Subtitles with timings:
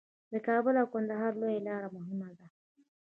[0.31, 2.47] د کابل او کندهار لویه لار مهمه ده